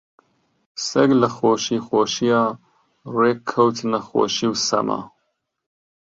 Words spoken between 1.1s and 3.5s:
لە خۆشی خۆشییا ڕێک